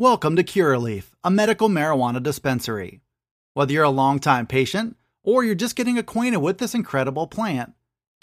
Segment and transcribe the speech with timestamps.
[0.00, 3.00] Welcome to Curaleaf, a medical marijuana dispensary.
[3.54, 7.72] Whether you're a longtime patient or you're just getting acquainted with this incredible plant,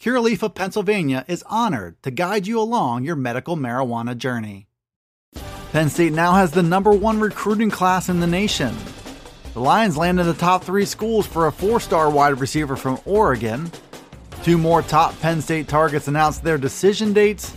[0.00, 4.68] Curaleaf of Pennsylvania is honored to guide you along your medical marijuana journey.
[5.72, 8.72] Penn State now has the number one recruiting class in the nation.
[9.54, 13.68] The Lions landed the top three schools for a four star wide receiver from Oregon.
[14.44, 17.52] Two more top Penn State targets announced their decision dates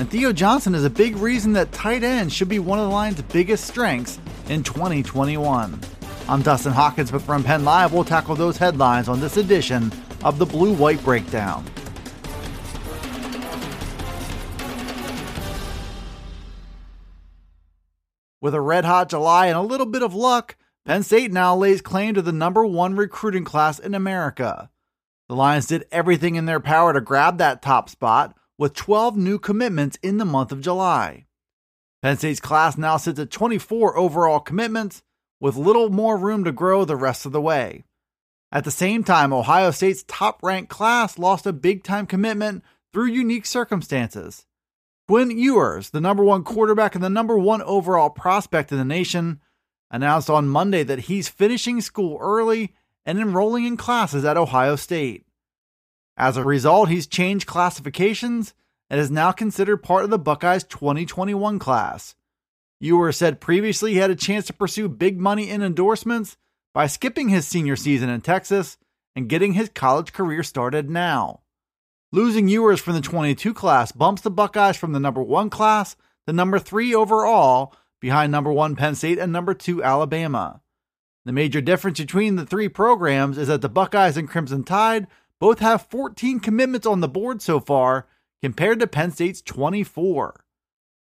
[0.00, 2.90] and Theo Johnson is a big reason that tight end should be one of the
[2.90, 4.18] line's biggest strengths
[4.48, 5.78] in 2021.
[6.26, 7.92] I'm Dustin Hockensmith From Penn Live.
[7.92, 9.92] We'll tackle those headlines on this edition
[10.24, 11.66] of the Blue White Breakdown.
[18.40, 21.82] With a red hot July and a little bit of luck, Penn State now lays
[21.82, 24.70] claim to the number one recruiting class in America.
[25.28, 29.38] The Lions did everything in their power to grab that top spot, with 12 new
[29.38, 31.24] commitments in the month of July.
[32.02, 35.02] Penn State's class now sits at 24 overall commitments,
[35.40, 37.84] with little more room to grow the rest of the way.
[38.52, 43.06] At the same time, Ohio State's top ranked class lost a big time commitment through
[43.06, 44.44] unique circumstances.
[45.08, 49.40] Quinn Ewers, the number one quarterback and the number one overall prospect in the nation,
[49.90, 52.74] announced on Monday that he's finishing school early
[53.06, 55.24] and enrolling in classes at Ohio State.
[56.20, 58.52] As a result, he's changed classifications
[58.90, 62.14] and is now considered part of the Buckeyes 2021 class.
[62.78, 66.36] Ewer said previously he had a chance to pursue big money in endorsements
[66.74, 68.76] by skipping his senior season in Texas
[69.16, 71.40] and getting his college career started now.
[72.12, 76.34] Losing Ewers from the 22 class bumps the Buckeyes from the number 1 class to
[76.34, 80.60] number 3 overall, behind number 1 Penn State and number 2 Alabama.
[81.24, 85.06] The major difference between the three programs is that the Buckeyes and Crimson Tide
[85.40, 88.06] both have 14 commitments on the board so far,
[88.42, 90.44] compared to Penn State's 24.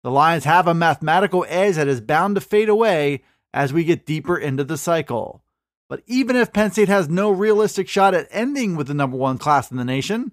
[0.03, 3.23] The Lions have a mathematical edge that is bound to fade away
[3.55, 5.43] as we get deeper into the cycle.
[5.89, 9.39] But even if Penn State has no realistic shot at ending with the number one
[9.39, 10.33] class in the nation,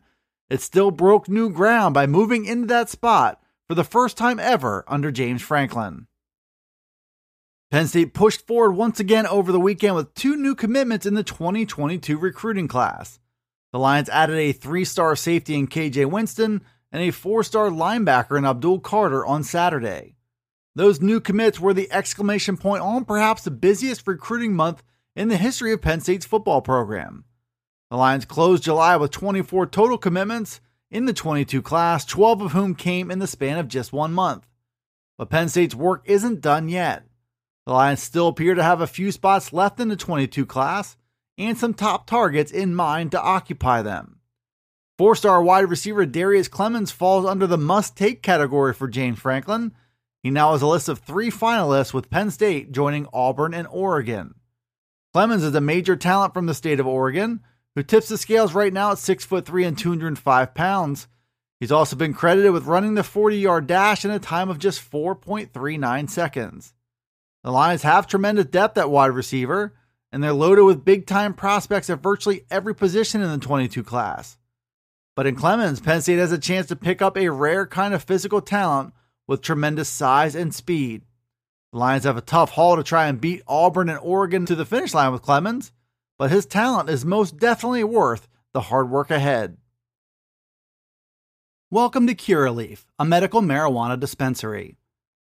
[0.50, 4.84] it still broke new ground by moving into that spot for the first time ever
[4.88, 6.08] under James Franklin.
[7.70, 11.24] Penn State pushed forward once again over the weekend with two new commitments in the
[11.24, 13.20] 2022 recruiting class.
[13.72, 16.62] The Lions added a three star safety in KJ Winston
[16.92, 20.16] and a four star linebacker in Abdul Carter on Saturday.
[20.76, 24.84] Those new commits were the exclamation point on perhaps the busiest recruiting month
[25.16, 27.26] in the history of Penn State's football program.
[27.90, 32.76] The Lions closed July with 24 total commitments in the 22 class, 12 of whom
[32.76, 34.48] came in the span of just one month.
[35.18, 37.04] But Penn State's work isn't done yet.
[37.66, 40.96] The Lions still appear to have a few spots left in the 22 class,
[41.42, 44.20] and some top targets in mind to occupy them.
[44.98, 49.74] Four star wide receiver Darius Clemons falls under the must take category for James Franklin.
[50.22, 54.36] He now has a list of three finalists, with Penn State joining Auburn and Oregon.
[55.16, 57.42] Clemons is a major talent from the state of Oregon,
[57.76, 61.08] who tips the scales right now at 6'3 and 205 pounds.
[61.60, 64.80] He's also been credited with running the 40 yard dash in a time of just
[64.92, 66.74] 4.39 seconds.
[67.44, 69.74] The Lions have tremendous depth at wide receiver,
[70.12, 74.38] and they're loaded with big time prospects at virtually every position in the 22 class.
[75.16, 78.04] But in Clemons, Penn State has a chance to pick up a rare kind of
[78.04, 78.94] physical talent
[79.28, 81.04] with tremendous size and speed.
[81.72, 84.66] The Lions have a tough haul to try and beat Auburn and Oregon to the
[84.66, 85.72] finish line with Clemons,
[86.18, 89.58] but his talent is most definitely worth the hard work ahead.
[91.70, 94.76] Welcome to Curaleaf, a medical marijuana dispensary.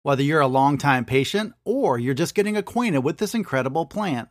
[0.02, 4.28] Whether you're a longtime patient or you're just getting acquainted with this incredible plant,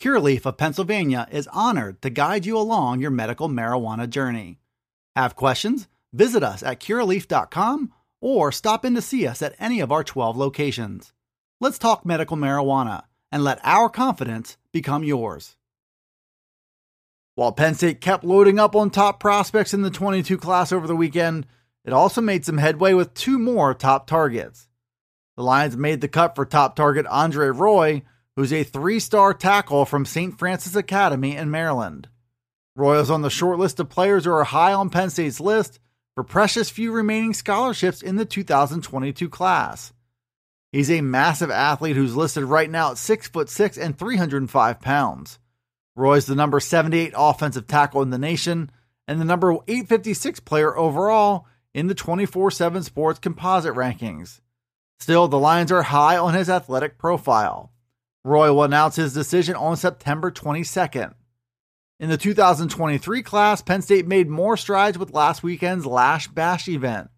[0.00, 4.60] Curaleaf of Pennsylvania is honored to guide you along your medical marijuana journey.
[5.16, 5.88] Have questions?
[6.12, 10.36] Visit us at curaleaf.com or stop in to see us at any of our 12
[10.36, 11.12] locations.
[11.60, 15.56] Let's talk medical marijuana and let our confidence become yours.
[17.34, 20.96] While Penn State kept loading up on top prospects in the 22 class over the
[20.96, 21.44] weekend,
[21.84, 24.68] it also made some headway with two more top targets.
[25.36, 28.02] The Lions made the cut for top target Andre Roy,
[28.38, 30.38] who's a three star tackle from St.
[30.38, 32.06] Frances Academy in Maryland.
[32.76, 35.80] Royals on the short list of players who are high on Penn State's list
[36.14, 39.92] for precious few remaining scholarships in the 2022 class.
[40.70, 45.40] He's a massive athlete who's listed right now at 6 foot 6 and 305 pounds.
[45.96, 48.70] Roy's the number 78 offensive tackle in the nation
[49.08, 54.40] and the number 856 player overall in the 24 7 sports composite rankings.
[55.00, 57.72] Still, the Lions are high on his athletic profile.
[58.24, 61.14] Roy will announce his decision on September 22nd.
[62.00, 67.10] In the 2023 class, Penn State made more strides with last weekend's Lasch Bash event.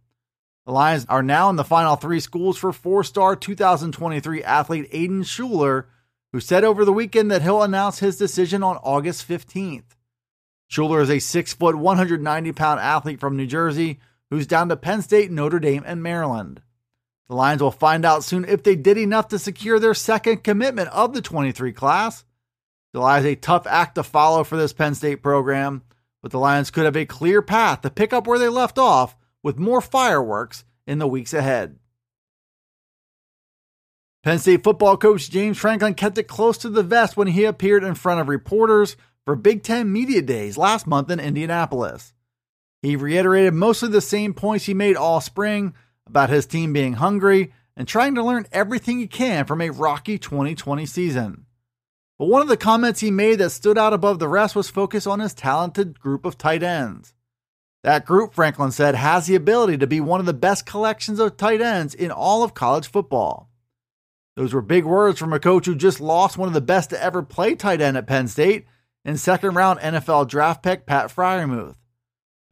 [0.67, 5.27] The Lions are now in the final three schools for four star 2023 athlete Aiden
[5.27, 5.89] Schuler,
[6.33, 9.97] who said over the weekend that he'll announce his decision on August 15th.
[10.69, 13.99] Schuler is a 6 foot, 190 pound athlete from New Jersey
[14.31, 16.63] who's down to Penn State, Notre Dame, and Maryland.
[17.31, 20.89] The Lions will find out soon if they did enough to secure their second commitment
[20.89, 22.25] of the 23 class.
[22.93, 25.85] July is a tough act to follow for this Penn State program,
[26.23, 29.17] but the Lions could have a clear path to pick up where they left off
[29.45, 31.79] with more fireworks in the weeks ahead.
[34.25, 37.85] Penn State football coach James Franklin kept it close to the vest when he appeared
[37.85, 42.13] in front of reporters for Big Ten Media Days last month in Indianapolis.
[42.83, 45.75] He reiterated mostly the same points he made all spring
[46.11, 50.19] about his team being hungry and trying to learn everything he can from a rocky
[50.19, 51.47] 2020 season.
[52.19, 55.07] But one of the comments he made that stood out above the rest was focused
[55.07, 57.15] on his talented group of tight ends.
[57.83, 61.39] That group, Franklin said, has the ability to be one of the best collections of
[61.39, 63.49] tight ends in all of college football.
[64.37, 67.03] Those were big words from a coach who just lost one of the best to
[67.03, 68.67] ever play tight end at Penn State
[69.05, 71.77] in second round NFL draft pick Pat Freiermuth.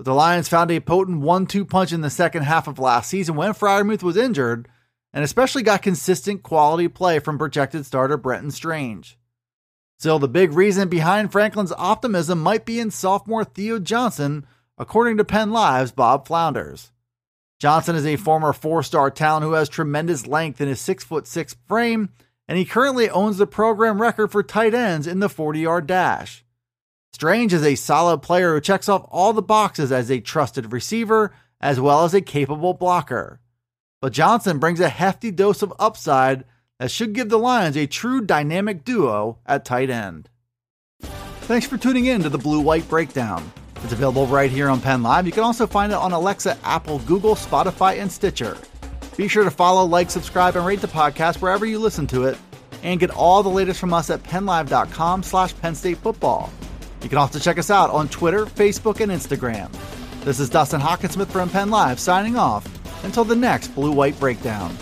[0.01, 3.35] The Lions found a potent one two punch in the second half of last season
[3.35, 4.69] when Freiermuth was injured,
[5.13, 9.19] and especially got consistent quality play from projected starter Brenton Strange.
[9.99, 14.47] Still, the big reason behind Franklin's optimism might be in sophomore Theo Johnson,
[14.79, 16.93] according to Penn Live's Bob Flounders.
[17.59, 22.11] Johnson is a former four star talent who has tremendous length in his 6'6 frame,
[22.47, 26.45] and he currently owns the program record for tight ends in the 40 yard dash.
[27.19, 31.33] Strange is a solid player who checks off all the boxes as a trusted receiver
[31.61, 33.41] as well as a capable blocker.
[34.01, 36.45] But Johnson brings a hefty dose of upside
[36.79, 40.29] that should give the Lions a true dynamic duo at tight end.
[41.03, 43.51] Thanks for tuning in to the Blue White Breakdown.
[43.83, 45.27] It's available right here on Penn Live.
[45.27, 48.57] You can also find it on Alexa, Apple, Google, Spotify, and Stitcher.
[49.17, 52.39] Be sure to follow, like, subscribe, and rate the podcast wherever you listen to it,
[52.85, 56.53] and get all the latest from us at PennLive.com slash Penn State Football.
[57.03, 59.71] You can also check us out on Twitter, Facebook, and Instagram.
[60.25, 62.67] This is Dustin Hockensmith from Penn Live signing off
[63.05, 64.77] until the next Blue White Breakdown.